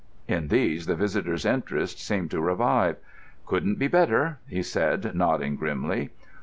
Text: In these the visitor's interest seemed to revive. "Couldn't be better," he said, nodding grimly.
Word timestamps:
In 0.27 0.47
these 0.47 0.87
the 0.87 0.95
visitor's 0.95 1.45
interest 1.45 1.99
seemed 1.99 2.31
to 2.31 2.41
revive. 2.41 2.95
"Couldn't 3.45 3.77
be 3.77 3.87
better," 3.87 4.39
he 4.47 4.63
said, 4.63 5.13
nodding 5.13 5.55
grimly. 5.57 6.09